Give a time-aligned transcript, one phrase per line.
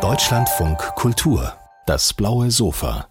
[0.00, 1.52] Deutschlandfunk Kultur,
[1.84, 3.06] das blaue Sofa.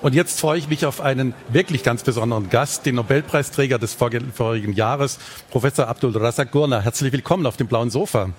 [0.00, 4.72] Und jetzt freue ich mich auf einen wirklich ganz besonderen Gast, den Nobelpreisträger des vorigen
[4.72, 5.18] Jahres,
[5.50, 6.80] Professor Abdul Razak Gurna.
[6.80, 8.30] Herzlich willkommen auf dem blauen Sofa.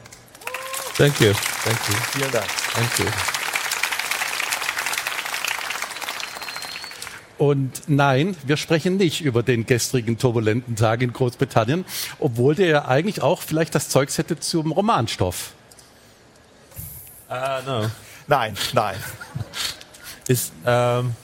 [0.98, 1.34] Thank you.
[1.64, 1.96] Thank you.
[2.14, 2.48] Vielen Dank.
[2.74, 3.06] Thank you.
[7.38, 11.86] Und nein, wir sprechen nicht über den gestrigen turbulenten Tag in Großbritannien,
[12.18, 15.55] obwohl der ja eigentlich auch vielleicht das Zeugs hätte zum Romanstoff.
[17.30, 17.92] Uh, no.
[18.28, 18.96] Nein, nein.
[20.28, 21.16] It's, um,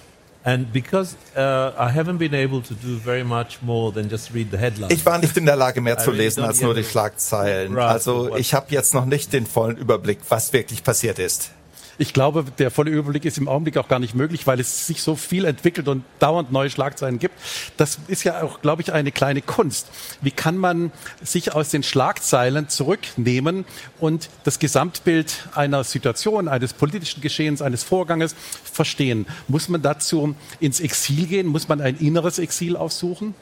[0.43, 4.51] and because uh, I haven't been able to do very much more than just read
[4.51, 4.93] the headlines.
[4.93, 7.77] Ich war nicht in der Lage, mehr I zu lesen als nur die Schlagzeilen.
[7.77, 11.51] Also ich habe jetzt noch nicht den vollen Überblick, was wirklich passiert ist.
[11.97, 15.01] Ich glaube, der volle Überblick ist im Augenblick auch gar nicht möglich, weil es sich
[15.01, 17.35] so viel entwickelt und dauernd neue Schlagzeilen gibt.
[17.77, 19.89] Das ist ja auch, glaube ich, eine kleine Kunst.
[20.21, 20.91] Wie kann man
[21.21, 23.65] sich aus den Schlagzeilen zurücknehmen
[23.99, 29.25] und das Gesamtbild einer Situation, eines politischen Geschehens, eines Vorganges verstehen?
[29.47, 31.47] Muss man dazu ins Exil gehen?
[31.47, 33.35] Muss man ein inneres Exil aufsuchen?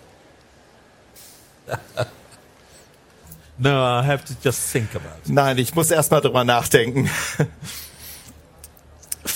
[3.58, 5.30] no, I have to just think about it.
[5.30, 7.10] Nein, ich muss erst mal drüber nachdenken.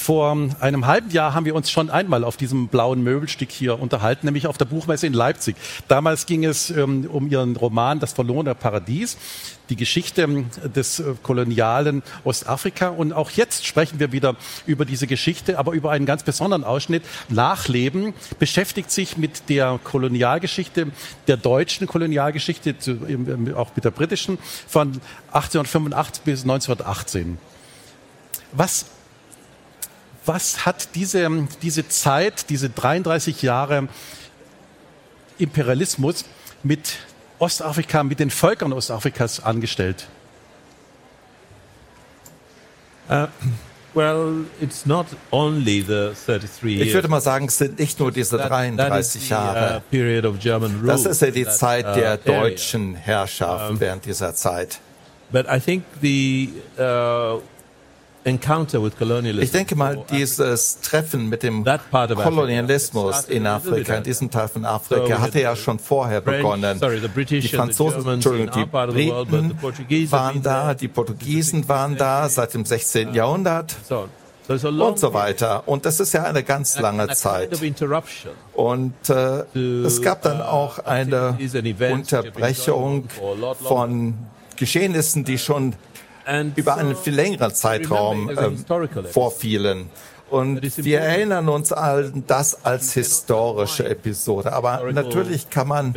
[0.04, 4.26] Vor einem halben Jahr haben wir uns schon einmal auf diesem blauen Möbelstück hier unterhalten,
[4.26, 5.56] nämlich auf der Buchmesse in Leipzig.
[5.88, 9.16] Damals ging es ähm, um ihren Roman Das verlorene Paradies,
[9.70, 12.90] die Geschichte ähm, des äh, kolonialen Ostafrika.
[12.90, 17.04] Und auch jetzt sprechen wir wieder über diese Geschichte, aber über einen ganz besonderen Ausschnitt.
[17.30, 20.88] Nachleben beschäftigt sich mit der Kolonialgeschichte,
[21.28, 24.38] der deutschen Kolonialgeschichte, zu- ähm, auch mit der britischen,
[24.68, 25.00] von
[25.32, 27.38] 1885 bis 1918.
[28.52, 28.88] Was
[30.26, 33.88] was hat diese, diese Zeit, diese 33 Jahre
[35.38, 36.26] Imperialismus
[36.64, 36.98] mit
[37.40, 40.08] Ostafrika, mit den Völkern Ostafrikas angestellt?
[43.94, 46.88] Well, it's not only the 33 years.
[46.88, 49.84] Ich würde mal sagen, es sind nicht nur diese That- that is 33 the, Jahre.
[49.92, 52.18] uh, Das ist ja die Zeit uh, der area.
[52.18, 54.80] deutschen Herrschaft während dieser Zeit.
[55.32, 57.42] But I think the uh.
[58.26, 64.04] Ich denke mal, dieses Treffen mit dem That part of Africa, Kolonialismus in Afrika, in
[64.04, 66.80] diesem Teil von Afrika, hatte ja schon vorher begonnen.
[66.80, 69.30] sorry, the British Die Franzosen, Entschuldigung, die part of the world,
[69.62, 73.14] but the Briten waren da, die Portugiesen waren da seit dem 16.
[73.14, 73.76] Jahrhundert
[74.48, 75.64] und so weiter.
[75.68, 77.58] Und das ist ja eine ganz lange Zeit.
[78.54, 81.38] Und äh, es gab dann auch eine
[81.92, 83.08] Unterbrechung
[83.64, 84.16] von
[84.56, 85.76] Geschehnissen, die schon
[86.56, 89.08] über einen viel längeren Zeitraum episode.
[89.10, 89.90] vorfielen.
[90.34, 94.52] Und wir erinnern uns an das als historische Episode.
[94.52, 95.94] Aber natürlich kann man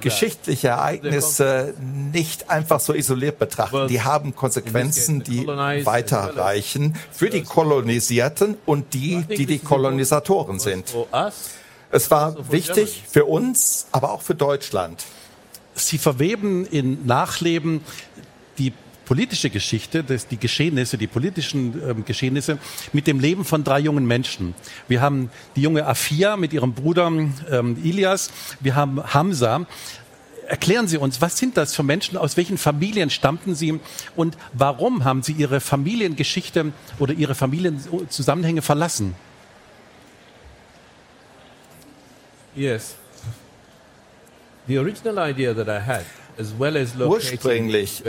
[0.00, 1.72] geschichtliche Ereignisse
[2.12, 3.88] nicht einfach so isoliert betrachten.
[3.88, 10.94] Die haben Konsequenzen, die weiterreichen für die Kolonisierten und die, die die Kolonisatoren sind.
[11.10, 11.34] Us,
[11.90, 15.04] Es war wichtig für uns, aber auch für Deutschland.
[15.74, 17.80] Sie verweben in Nachleben
[18.58, 18.74] die
[19.08, 22.58] politische Geschichte, das, die Geschehnisse, die politischen ähm, Geschehnisse
[22.92, 24.54] mit dem Leben von drei jungen Menschen.
[24.86, 28.30] Wir haben die junge Afia mit ihrem Bruder ähm, Ilias,
[28.60, 29.64] wir haben Hamza.
[30.46, 33.80] Erklären Sie uns, was sind das für Menschen, aus welchen Familien stammten sie
[34.14, 39.14] und warum haben sie ihre Familiengeschichte oder ihre Familienzusammenhänge verlassen?
[42.54, 42.94] yes.
[44.66, 46.04] The original idea that I had,
[46.58, 48.04] well Ursprünglich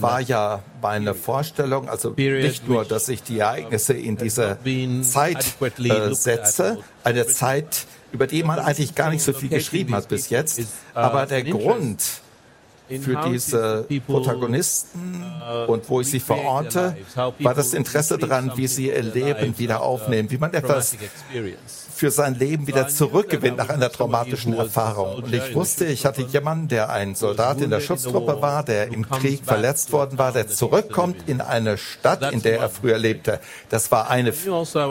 [0.00, 5.54] war ja meine Vorstellung, also nicht nur, dass ich die Ereignisse in diese been Zeit
[5.78, 10.28] äh, setze, eine Zeit, über die man eigentlich gar nicht so viel geschrieben hat bis
[10.30, 10.60] jetzt,
[10.92, 12.02] aber der Grund
[12.88, 15.24] für diese Protagonisten
[15.66, 16.96] und wo ich sie verorte,
[17.38, 20.96] war das Interesse daran, wie sie ihr Leben wieder aufnehmen, wie man etwas
[21.94, 25.22] für sein Leben wieder zurückgewinnt nach einer traumatischen Erfahrung.
[25.22, 29.08] Und ich wusste, ich hatte jemanden, der ein Soldat in der Schutztruppe war, der im
[29.08, 33.40] Krieg verletzt worden war, der zurückkommt in eine Stadt, in der er früher lebte.
[33.70, 34.32] Das war eine,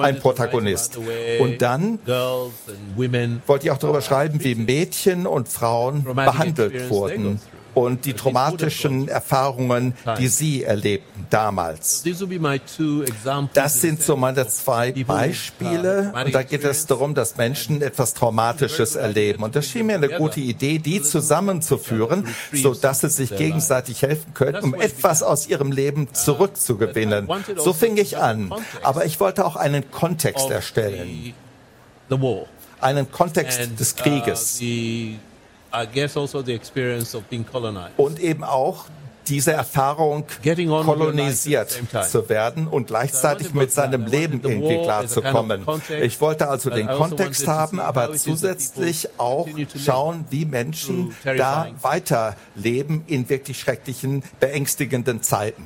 [0.01, 0.97] ein Protagonist.
[1.39, 7.41] Und dann wollte ich auch darüber schreiben, wie Mädchen und Frauen behandelt wurden
[7.73, 12.03] und die traumatischen Erfahrungen, die sie erlebten damals.
[13.53, 16.13] Das sind so meine zwei Beispiele.
[16.25, 19.43] Und da geht es darum, dass Menschen etwas Traumatisches erleben.
[19.43, 24.33] Und das schien mir eine gute Idee, die zusammenzuführen, so dass sie sich gegenseitig helfen
[24.33, 27.27] können, um etwas aus ihrem Leben zurückzugewinnen.
[27.57, 28.53] So fing ich an.
[28.83, 31.33] Aber ich wollte auch einen Kontext erstellen.
[32.79, 34.59] Einen Kontext des uh, Krieges.
[35.73, 37.97] I guess also the experience of being colonized.
[37.97, 38.85] Und eben auch
[39.27, 40.25] diese Erfahrung
[40.67, 41.79] kolonisiert
[42.09, 45.65] zu werden und gleichzeitig mit seinem Leben irgendwie klarzukommen.
[46.01, 49.47] Ich wollte also den also Kontext haben, aber zusätzlich auch
[49.83, 55.63] schauen, wie Menschen da weiterleben in wirklich schrecklichen, beängstigenden Zeiten.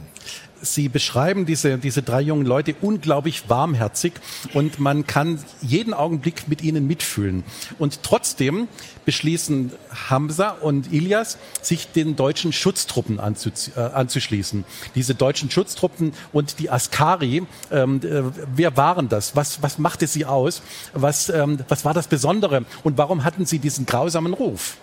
[0.62, 4.14] Sie beschreiben diese, diese drei jungen Leute unglaublich warmherzig
[4.54, 7.44] und man kann jeden Augenblick mit ihnen mitfühlen.
[7.78, 8.68] Und trotzdem
[9.06, 9.72] beschließen
[10.10, 14.66] Hamza und Ilias, sich den deutschen Schutztruppen äh, anzuschließen.
[14.96, 18.24] Diese deutschen Schutztruppen und die Askari, ähm, äh,
[18.56, 19.36] wer waren das?
[19.36, 20.62] Was, was machte sie aus?
[20.94, 22.66] Was, ähm, was war das Besondere?
[22.84, 24.78] Und warum hatten sie diesen grausamen Ruf?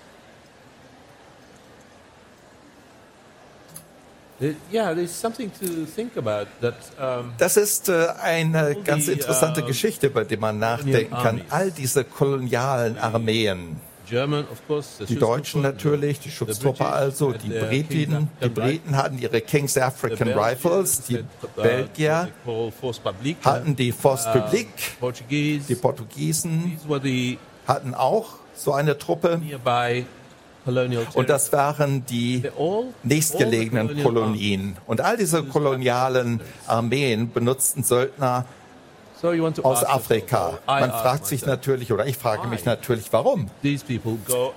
[7.39, 11.41] Das ist äh, eine ganz interessante Geschichte, über die man nachdenken kann.
[11.51, 13.81] All diese kolonialen Armeen.
[15.09, 21.01] Die Deutschen natürlich, die Schutztruppe also, die Briten, die Briten hatten ihre King's African Rifles,
[21.09, 21.25] die
[21.57, 22.29] Belgier
[23.45, 24.69] hatten die Force Publique,
[25.69, 26.79] die Portugiesen
[27.67, 29.41] hatten auch so eine Truppe.
[31.15, 32.43] Und das waren die
[33.03, 34.77] nächstgelegenen Kolonien.
[34.87, 38.47] Und all diese kolonialen Armeen benutzten Söldner
[39.63, 40.59] aus Afrika.
[40.67, 43.51] Man fragt sich natürlich, oder ich frage mich natürlich, warum?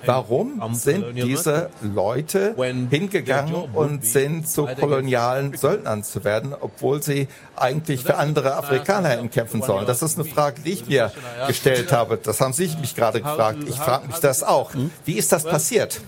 [0.05, 2.55] Warum sind diese Leute
[2.89, 9.61] hingegangen und sind zu kolonialen Söldnern zu werden, obwohl sie eigentlich für andere Afrikaner kämpfen
[9.61, 9.85] sollen?
[9.85, 11.11] Das ist eine Frage, die ich mir
[11.47, 12.17] gestellt habe.
[12.17, 13.59] Das haben Sie mich gerade gefragt.
[13.67, 14.71] Ich frage mich das auch.
[15.05, 16.01] Wie ist das passiert?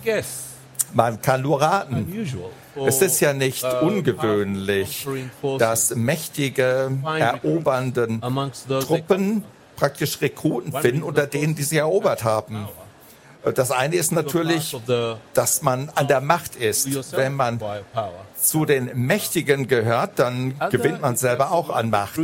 [0.93, 2.27] Man kann nur raten.
[2.85, 5.07] Es ist ja nicht uh, ungewöhnlich,
[5.57, 8.21] dass mächtige, erobernden
[8.81, 9.43] Truppen
[9.75, 12.67] praktisch Rekruten finden, unter denen, die sie erobert haben.
[13.55, 14.75] Das eine ist natürlich,
[15.33, 17.13] dass man an der Macht ist.
[17.15, 17.59] Wenn man
[18.39, 22.17] zu den Mächtigen gehört, dann gewinnt man selber auch an Macht.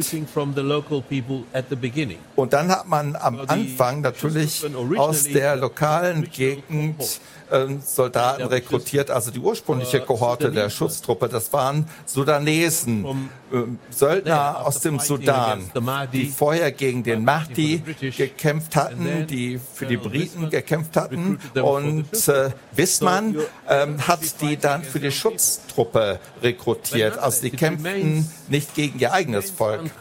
[2.35, 4.65] Und dann hat man am Anfang natürlich
[4.97, 7.19] aus der lokalen Gegend
[7.51, 13.57] ähm, Soldaten rekrutiert, also die ursprüngliche Kohorte der Schutztruppe, das waren Sudanesen, äh,
[13.89, 15.71] Söldner aus dem Sudan,
[16.11, 17.83] die vorher gegen den Mahdi
[18.17, 21.39] gekämpft hatten, die für die Briten gekämpft hatten.
[21.53, 23.37] und äh, Wissmann
[23.69, 27.17] ähm, hat die dann für die Schutztruppe rekrutiert.
[27.17, 29.91] Also die kämpften nicht gegen ihr eigenes Volk.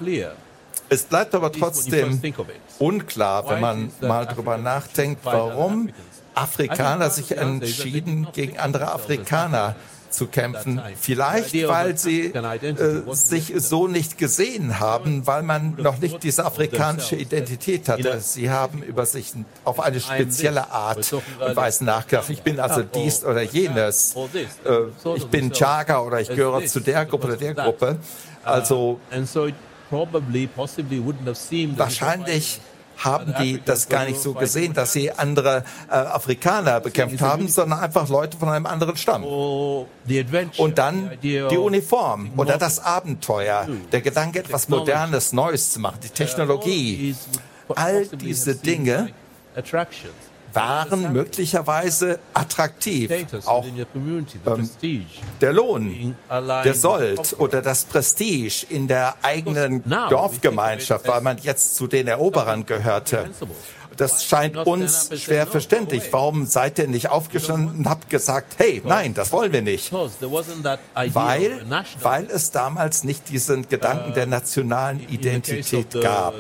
[0.88, 2.20] Es bleibt aber trotzdem
[2.78, 5.90] unklar, wenn man mal drüber nachdenkt, warum
[6.34, 9.76] Afrikaner sich entschieden, gegen andere Afrikaner
[10.14, 10.80] zu kämpfen.
[10.98, 17.16] Vielleicht, weil sie äh, sich so nicht gesehen haben, weil man noch nicht diese afrikanische
[17.16, 18.20] Identität hatte.
[18.20, 19.32] Sie haben über sich
[19.64, 22.30] auf eine spezielle Art und Weise nachgedacht.
[22.30, 24.14] Ich bin also dies oder jenes.
[24.64, 27.96] Äh, ich bin Chaga oder ich gehöre zu der Gruppe oder der Gruppe.
[28.44, 29.00] Also
[31.78, 32.60] wahrscheinlich
[32.96, 37.80] haben die das gar nicht so gesehen, dass sie andere äh, Afrikaner bekämpft haben, sondern
[37.80, 39.24] einfach Leute von einem anderen Stamm.
[40.58, 46.08] Und dann die Uniform oder das Abenteuer, der Gedanke, etwas Modernes, Neues zu machen, die
[46.10, 47.16] Technologie,
[47.74, 49.10] all diese Dinge
[50.54, 53.10] waren möglicherweise attraktiv.
[53.44, 53.86] Auch ähm,
[55.40, 61.86] der Lohn, der Sold oder das Prestige in der eigenen Dorfgemeinschaft, weil man jetzt zu
[61.86, 63.28] den Eroberern gehörte.
[63.96, 66.04] Das scheint uns schwer verständlich.
[66.10, 69.92] Warum seid ihr nicht aufgestanden und habt gesagt, hey, nein, das wollen wir nicht?
[69.92, 71.60] Weil,
[72.00, 76.34] weil es damals nicht diesen Gedanken der nationalen Identität gab.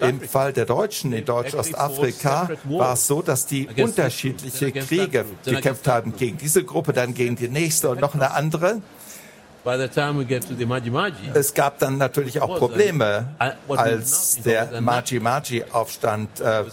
[0.00, 6.14] Im Fall der Deutschen in Deutsch-Ostafrika war es so, dass die unterschiedliche Kriege gekämpft haben
[6.16, 8.80] gegen diese Gruppe, dann gegen die nächste und noch eine andere.
[11.34, 13.28] Es gab dann natürlich auch Probleme,
[13.68, 16.64] als der Maji-Maji-Aufstand äh,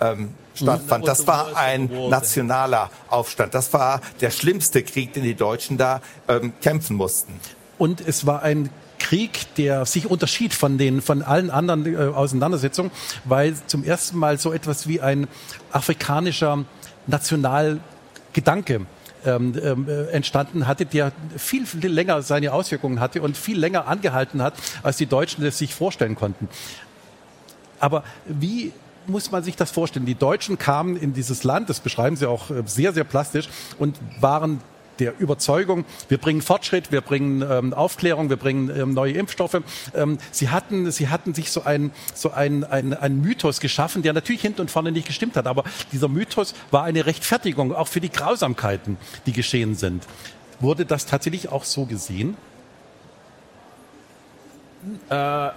[0.00, 1.08] ähm, stattfand.
[1.08, 3.54] Das war ein nationaler Aufstand.
[3.54, 7.40] Das war der schlimmste Krieg, den die Deutschen da ähm, kämpfen mussten.
[7.78, 12.92] Und es war ein Krieg, der sich unterschied von den von allen anderen äh, Auseinandersetzungen,
[13.24, 15.26] weil zum ersten Mal so etwas wie ein
[15.72, 16.64] afrikanischer
[17.06, 18.86] Nationalgedanke
[19.24, 23.86] ähm, ähm, äh, entstanden hatte, der viel, viel länger seine Auswirkungen hatte und viel länger
[23.86, 26.48] angehalten hat, als die Deutschen es sich vorstellen konnten.
[27.78, 28.72] Aber wie
[29.06, 30.06] muss man sich das vorstellen?
[30.06, 33.48] Die Deutschen kamen in dieses Land, das beschreiben sie auch äh, sehr, sehr plastisch,
[33.78, 34.60] und waren
[35.00, 39.60] der Überzeugung, wir bringen Fortschritt, wir bringen ähm, Aufklärung, wir bringen ähm, neue Impfstoffe.
[39.94, 44.12] Ähm, sie, hatten, sie hatten sich so ein, so ein, ein, ein Mythos geschaffen, der
[44.12, 48.00] natürlich hinten und vorne nicht gestimmt hat, aber dieser Mythos war eine Rechtfertigung auch für
[48.00, 50.06] die Grausamkeiten, die geschehen sind.
[50.60, 52.36] Wurde das tatsächlich auch so gesehen?
[55.10, 55.50] Uh,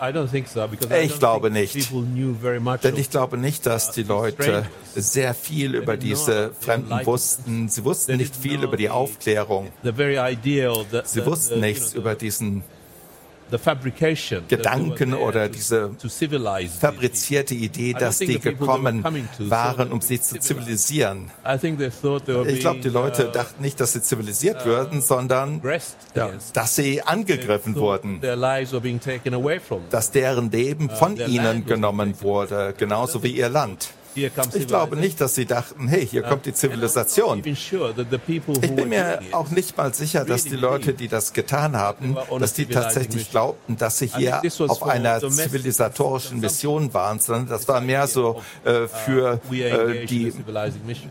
[1.02, 1.90] ich glaube nicht.
[2.84, 4.66] Denn ich glaube nicht, dass die Leute
[4.96, 7.70] sehr viel über diese Fremden wussten.
[7.70, 9.72] Sie wussten nicht viel über die Aufklärung.
[9.84, 12.64] Sie wussten nichts über diesen
[14.48, 15.92] Gedanken oder diese
[16.80, 19.04] fabrizierte Idee, dass die gekommen
[19.40, 21.32] waren, um sie zu zivilisieren.
[22.48, 25.62] Ich glaube, die Leute dachten nicht, dass sie zivilisiert uh, würden, sondern
[26.54, 28.22] dass sie angegriffen wurden,
[29.90, 33.90] dass deren Leben uh, von ihnen genommen wurde, genauso wie ihr Land.
[34.16, 37.44] Ich glaube nicht, dass sie dachten, hey, hier kommt die Zivilisation.
[37.46, 37.72] Ich
[38.76, 42.66] bin mir auch nicht mal sicher, dass die Leute, die das getan haben, dass die
[42.66, 48.42] tatsächlich glaubten, dass sie hier auf einer zivilisatorischen Mission waren, sondern das war mehr so
[48.64, 50.34] äh, für äh, die,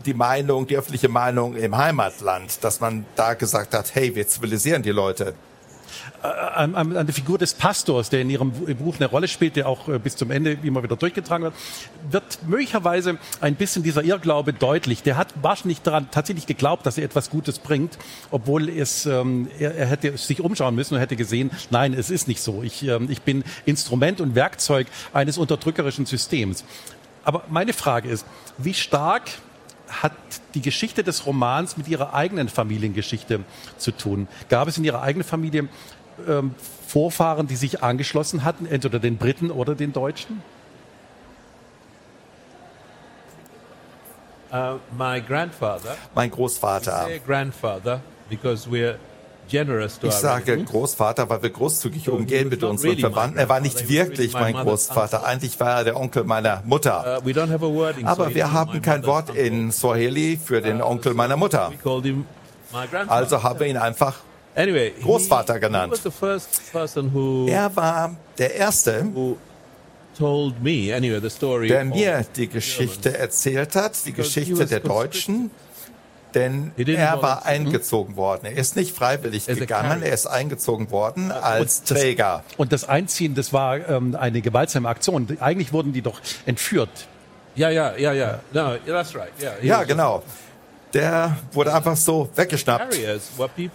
[0.05, 4.83] die Meinung, die öffentliche Meinung im Heimatland, dass man da gesagt hat, hey, wir zivilisieren
[4.83, 5.33] die Leute
[6.21, 9.67] an, an, an der Figur des Pastors, der in ihrem Buch eine Rolle spielt, der
[9.67, 11.53] auch äh, bis zum Ende immer wieder durchgetragen wird,
[12.09, 15.03] wird möglicherweise ein bisschen dieser Irrglaube deutlich.
[15.03, 17.97] Der hat wahrscheinlich daran tatsächlich geglaubt, dass er etwas Gutes bringt,
[18.31, 22.27] obwohl es, ähm, er, er hätte sich umschauen müssen und hätte gesehen, nein, es ist
[22.27, 22.63] nicht so.
[22.63, 26.63] Ich, ähm, ich bin Instrument und Werkzeug eines unterdrückerischen Systems.
[27.25, 28.25] Aber meine Frage ist,
[28.57, 29.29] wie stark
[30.01, 30.13] hat
[30.53, 33.41] die Geschichte des Romans mit ihrer eigenen Familiengeschichte
[33.77, 34.27] zu tun?
[34.49, 35.67] Gab es in ihrer eigenen Familie
[36.27, 36.55] ähm,
[36.87, 40.41] Vorfahren, die sich angeschlossen hatten, entweder den Briten oder den Deutschen?
[44.51, 47.09] Uh, my grandfather, mein Großvater.
[47.25, 48.99] Grandfather, because we're
[50.03, 53.37] ich sage Großvater, weil wir großzügig umgehen mit unseren Verwandten.
[53.37, 55.25] Er war nicht wirklich mein Großvater.
[55.25, 57.21] Eigentlich war er der Onkel meiner Mutter.
[57.23, 61.71] Uh, Aber wir haben kein Wort in Swahili für den uh, Onkel meiner Mutter.
[63.07, 64.17] Also haben wir ihn einfach
[64.55, 65.99] Großvater genannt.
[67.47, 69.05] Er war der Erste,
[70.19, 75.51] der mir die Geschichte erzählt hat, die Geschichte der Deutschen,
[76.35, 78.45] denn er war eingezogen worden.
[78.45, 82.43] Er ist nicht freiwillig gegangen, er ist eingezogen worden als Träger.
[82.57, 85.37] Und das Einziehen, das war ähm, eine gewaltsame Aktion.
[85.39, 87.07] Eigentlich wurden die doch entführt.
[87.55, 88.39] Ja, ja, ja, ja.
[88.51, 89.31] No, that's right.
[89.41, 90.23] Yeah, ja, genau.
[90.93, 92.97] Der wurde einfach so weggeschnappt.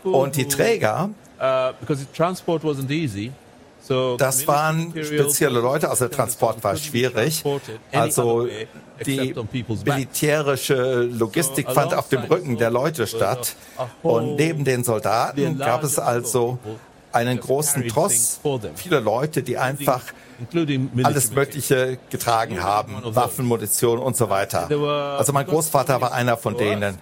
[0.05, 1.11] Und die Träger,
[1.41, 3.33] uh, because transport wasn't easy,
[4.19, 7.45] das waren spezielle Leute, also der Transport war schwierig.
[7.93, 8.49] Also
[9.07, 9.35] die
[9.85, 13.57] militärische Logistik fand auf dem Rücken der Leute statt.
[14.03, 16.59] Und neben den Soldaten gab es also
[17.13, 18.41] einen großen Tross,
[18.75, 20.03] viele Leute, die einfach
[21.03, 24.69] alles Mögliche getragen haben, Waffen, Munition und so weiter.
[25.19, 26.99] Also mein Großvater war einer von denen.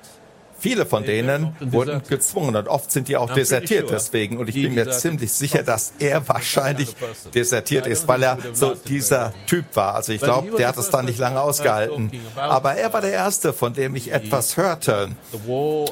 [0.66, 4.37] Viele von denen wurden gezwungen und oft sind die auch desertiert deswegen.
[4.37, 6.96] Und ich bin mir ziemlich sicher, dass er wahrscheinlich
[7.32, 9.94] desertiert ist, weil er so dieser Typ war.
[9.94, 12.11] Also ich glaube, der hat es dann nicht lange ausgehalten.
[12.35, 15.11] Aber er war der Erste, von dem ich etwas hörte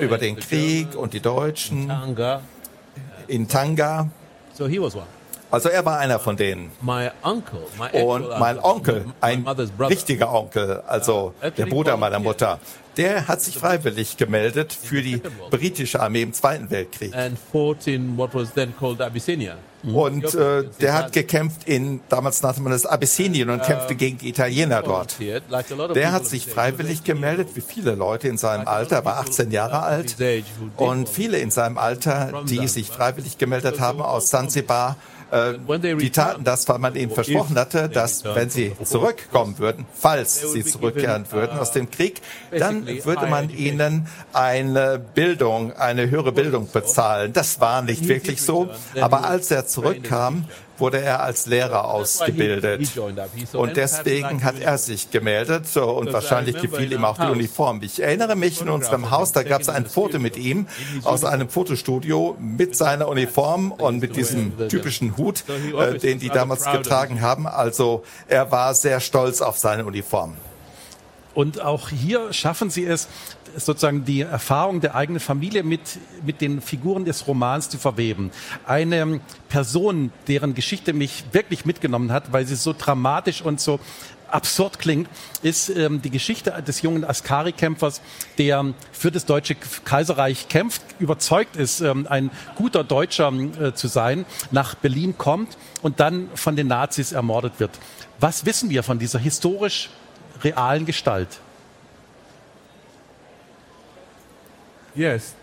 [0.00, 1.92] über den Krieg und die Deutschen.
[3.28, 4.08] In Tanga.
[5.52, 6.72] Also er war einer von denen.
[6.80, 9.46] Und mein Onkel, ein
[9.78, 12.58] richtiger Onkel, also uh, der Bruder meiner Mutter,
[12.96, 15.20] der hat sich freiwillig gemeldet für die
[15.50, 17.12] britische Armee im Zweiten Weltkrieg.
[19.92, 24.30] Und äh, der hat gekämpft in, damals nannte man das Abyssinien und kämpfte gegen die
[24.30, 25.16] Italiener dort.
[25.94, 30.16] Der hat sich freiwillig gemeldet, wie viele Leute in seinem Alter, war 18 Jahre alt.
[30.76, 34.96] Und viele in seinem Alter, die sich freiwillig gemeldet haben aus Zanzibar,
[35.30, 40.52] äh, die taten das, weil man ihnen versprochen hatte, dass wenn sie zurückkommen würden, falls
[40.52, 46.68] sie zurückkehren würden aus dem Krieg, dann würde man ihnen eine Bildung, eine höhere Bildung
[46.70, 47.32] bezahlen.
[47.32, 50.46] Das war nicht wirklich so, aber als er zurückkam,
[50.78, 52.90] wurde er als Lehrer ausgebildet.
[53.52, 57.80] Und deswegen hat er sich gemeldet und wahrscheinlich gefiel ihm auch die Uniform.
[57.82, 60.66] Ich erinnere mich in unserem Haus, da gab es ein Foto mit ihm
[61.04, 65.44] aus einem Fotostudio mit seiner Uniform und mit diesem typischen Hut,
[65.78, 67.46] äh, den die damals getragen haben.
[67.46, 70.34] Also er war sehr stolz auf seine Uniform.
[71.34, 73.08] Und auch hier schaffen sie es,
[73.56, 78.30] sozusagen die Erfahrung der eigenen Familie mit, mit den Figuren des Romans zu verweben.
[78.66, 83.80] Eine Person, deren Geschichte mich wirklich mitgenommen hat, weil sie so dramatisch und so
[84.34, 85.08] absurd klingt,
[85.42, 88.00] ist ähm, die Geschichte des jungen Askari-Kämpfers,
[88.36, 94.26] der für das deutsche Kaiserreich kämpft, überzeugt ist, ähm, ein guter Deutscher äh, zu sein,
[94.50, 97.70] nach Berlin kommt und dann von den Nazis ermordet wird.
[98.18, 99.90] Was wissen wir von dieser historisch
[100.42, 101.28] realen Gestalt?
[104.94, 105.34] Yes.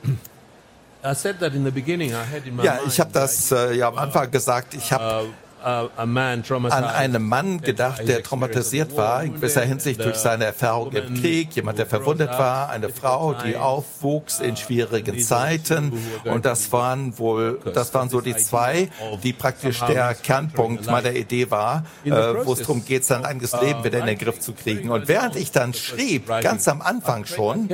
[2.64, 4.74] Ja, ich habe das äh, ja am Anfang gesagt.
[4.76, 5.30] Ich habe
[5.64, 11.56] an einen Mann gedacht, der traumatisiert war in gewisser Hinsicht durch seine Erfahrung im Krieg,
[11.56, 15.94] jemand, der verwundet war, eine Frau, die aufwuchs in schwierigen Zeiten.
[16.26, 18.90] Und das waren wohl, das waren so die zwei,
[19.24, 23.84] die praktisch der Kernpunkt meiner Idee war, äh, wo es darum geht, sein eigenes Leben
[23.84, 24.90] wieder in den Griff zu kriegen.
[24.90, 27.70] Und während ich dann schrieb, ganz am Anfang schon,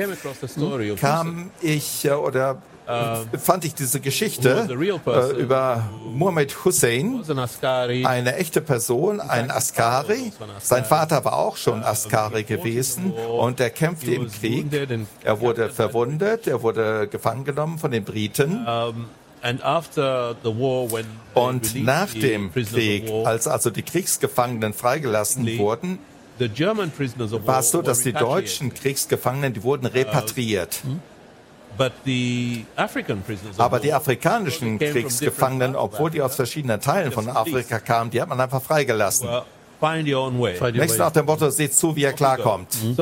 [1.00, 2.62] kam ich äh, oder
[3.38, 4.66] fand ich diese Geschichte
[5.06, 7.22] äh, über Muhammad Hussein,
[8.04, 10.32] eine echte Person, ein Askari.
[10.60, 14.66] Sein Vater war auch schon Askari gewesen und er kämpfte im Krieg.
[15.22, 18.66] Er wurde verwundet, er wurde gefangen genommen von den Briten.
[21.34, 25.98] Und nach dem Krieg, als also die Kriegsgefangenen freigelassen wurden,
[26.38, 30.80] war es so, dass die deutschen Kriegsgefangenen, die wurden repatriiert.
[33.58, 38.40] Aber die afrikanischen Kriegsgefangenen, obwohl die aus verschiedenen Teilen von Afrika kamen, die hat man
[38.40, 39.28] einfach freigelassen.
[40.80, 42.68] Nächstes nach dem Motto, seht zu, wie er klarkommt.
[42.82, 42.96] Mhm.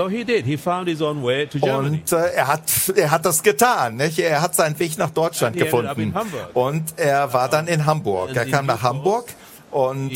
[1.75, 2.63] Und äh, er, hat,
[2.95, 3.97] er hat das getan.
[3.97, 4.19] Nicht?
[4.19, 6.15] Er hat seinen Weg nach Deutschland gefunden.
[6.53, 8.37] Und er war dann in Hamburg.
[8.37, 9.25] Er kam nach Hamburg.
[9.71, 10.13] Und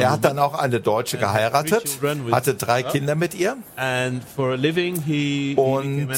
[0.00, 1.98] er hat dann auch eine Deutsche geheiratet,
[2.32, 3.56] hatte drei Kinder mit ihr.
[5.56, 6.08] Und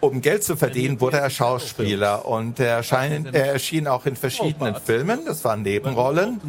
[0.00, 2.26] um Geld zu verdienen, wurde er Schauspieler.
[2.26, 6.40] und er, erschein, er erschien auch in verschiedenen Filmen, das waren Nebenrollen,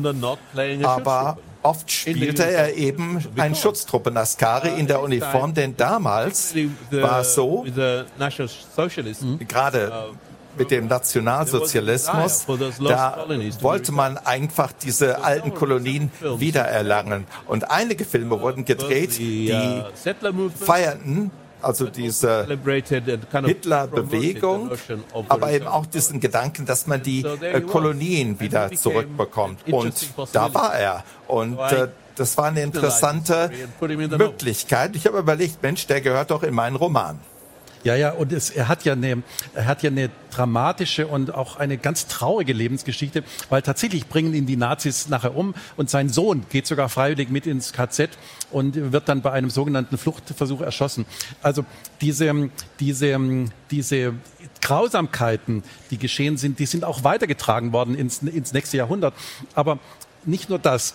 [0.84, 6.54] aber oft spielte er eben ein Schutztruppen-Askari in der Uniform, denn damals
[6.92, 7.66] war es so,
[9.48, 9.92] gerade
[10.58, 12.46] mit dem Nationalsozialismus,
[12.80, 13.26] da
[13.62, 17.26] wollte man einfach diese alten Kolonien wiedererlangen.
[17.46, 19.56] Und einige Filme wurden gedreht, die
[20.60, 22.48] feierten also diese
[23.46, 24.72] Hitler-Bewegung,
[25.30, 29.60] aber eben auch diesen Gedanken, dass man die äh, Kolonien wieder zurückbekommt.
[29.72, 29.94] Und
[30.34, 31.04] da war er.
[31.28, 34.96] Und äh, das war eine interessante Möglichkeit.
[34.96, 37.20] Ich habe überlegt, Mensch, der gehört doch in meinen Roman.
[37.84, 41.58] Ja, ja, und es, er hat ja eine, er hat ja eine dramatische und auch
[41.58, 46.46] eine ganz traurige Lebensgeschichte, weil tatsächlich bringen ihn die Nazis nachher um und sein Sohn
[46.50, 48.10] geht sogar freiwillig mit ins KZ
[48.52, 51.06] und wird dann bei einem sogenannten Fluchtversuch erschossen.
[51.42, 51.66] Also
[52.02, 53.20] diese, diese,
[53.72, 54.14] diese
[54.62, 59.14] Grausamkeiten, die geschehen sind, die sind auch weitergetragen worden ins, ins nächste Jahrhundert.
[59.56, 59.80] Aber
[60.26, 60.94] nicht nur das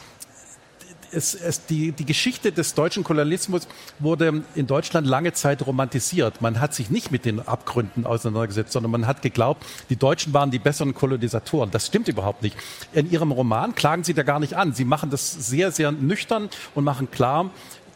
[1.12, 6.40] es, es, die, die Geschichte des deutschen Kolonialismus wurde in Deutschland lange Zeit romantisiert.
[6.40, 10.50] Man hat sich nicht mit den Abgründen auseinandergesetzt, sondern man hat geglaubt, die Deutschen waren
[10.50, 11.70] die besseren Kolonisatoren.
[11.70, 12.56] Das stimmt überhaupt nicht.
[12.92, 14.72] In Ihrem Roman klagen Sie da gar nicht an.
[14.72, 17.50] Sie machen das sehr, sehr nüchtern und machen klar,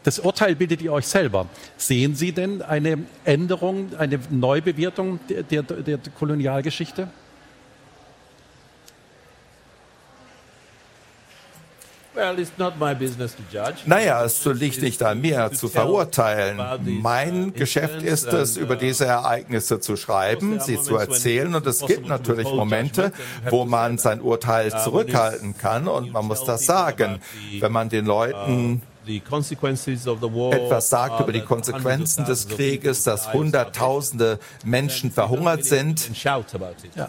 [0.04, 1.46] das Urteil bildet ihr euch selber.
[1.76, 7.08] Sehen Sie denn eine Änderung, eine Neubewertung der, der, der Kolonialgeschichte?
[13.86, 16.60] Naja, es liegt nicht an mir zu verurteilen.
[17.02, 21.54] Mein Geschäft ist es, über uh, diese Ereignisse zu schreiben, sie zu erzählen.
[21.54, 23.12] Und es gibt natürlich Momente,
[23.50, 25.88] wo man sein Urteil uh, zurückhalten kann.
[25.88, 27.20] Und man muss das sagen.
[27.60, 35.10] Wenn man den Leuten uh, etwas sagt über die Konsequenzen des Krieges, dass Hunderttausende Menschen
[35.10, 36.10] verhungert sind,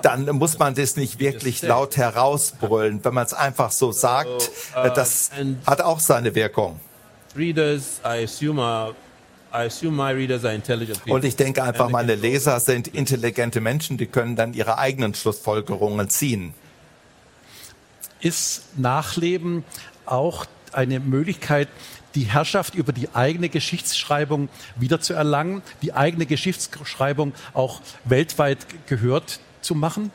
[0.02, 3.04] dann muss man das nicht wirklich laut herausbrüllen.
[3.04, 5.32] Wenn man es einfach so sagt, uh, das
[5.66, 6.80] hat auch seine Wirkung.
[11.08, 16.10] Und ich denke einfach, meine Leser sind intelligente Menschen, die können dann ihre eigenen Schlussfolgerungen
[16.10, 16.54] ziehen.
[18.20, 19.64] Ist Nachleben
[20.06, 21.68] auch eine Möglichkeit,
[22.16, 30.12] die Herrschaft über die eigene Geschichtsschreibung wiederzuerlangen, die eigene Geschichtsschreibung auch weltweit gehört zu machen?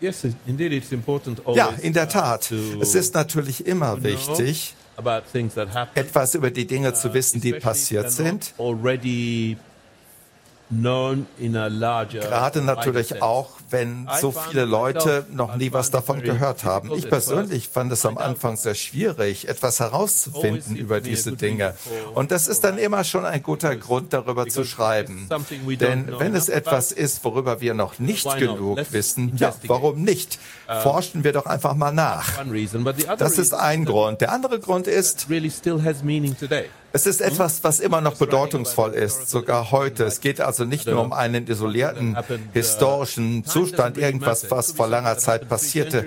[0.00, 0.12] Ja,
[1.80, 2.52] in der Tat.
[2.80, 4.74] Es ist natürlich immer wichtig,
[5.94, 8.54] etwas über die Dinge zu wissen, die passiert sind.
[12.10, 16.92] Gerade natürlich auch, wenn so viele Leute noch nie was davon gehört haben.
[16.94, 21.74] Ich persönlich fand es am Anfang sehr schwierig, etwas herauszufinden über diese Dinge.
[22.14, 25.28] Und das ist dann immer schon ein guter Grund, darüber zu schreiben.
[25.80, 30.38] Denn wenn es etwas ist, worüber wir noch nicht genug wissen, ja, warum nicht?
[30.82, 32.44] Forschen wir doch einfach mal nach.
[33.18, 34.20] Das ist ein Grund.
[34.20, 35.26] Der andere Grund ist,
[36.96, 40.04] es ist etwas, was immer noch bedeutungsvoll ist, sogar heute.
[40.04, 42.16] Es geht also nicht nur um einen isolierten
[42.52, 46.06] historischen Zustand, irgendwas, was vor langer Zeit passierte.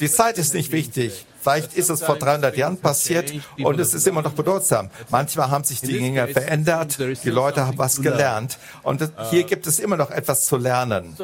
[0.00, 1.24] Die Zeit ist nicht wichtig.
[1.40, 4.90] Vielleicht ist es vor 300 Jahren passiert und es ist immer noch bedeutsam.
[5.10, 9.78] Manchmal haben sich die Dinge verändert, die Leute haben was gelernt und hier gibt es
[9.78, 11.16] immer noch etwas zu lernen.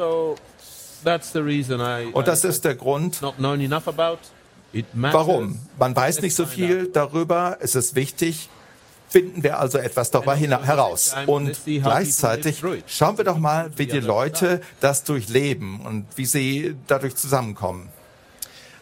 [2.13, 3.21] Und das ist der Grund,
[4.93, 5.59] warum.
[5.77, 8.49] Man weiß nicht so viel darüber, es ist wichtig,
[9.13, 11.15] finden wir also etwas darüber heraus.
[11.27, 17.15] Und gleichzeitig schauen wir doch mal, wie die Leute das durchleben und wie sie dadurch
[17.15, 17.89] zusammenkommen.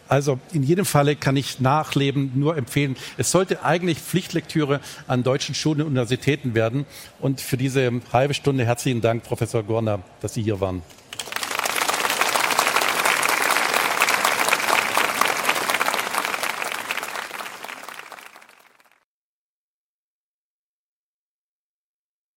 [0.08, 2.96] Also in jedem Falle kann ich Nachleben nur empfehlen.
[3.18, 6.86] Es sollte eigentlich Pflichtlektüre an deutschen Schulen und Universitäten werden.
[7.20, 10.82] Und für diese halbe Stunde herzlichen Dank, Professor Gorner, dass Sie hier waren.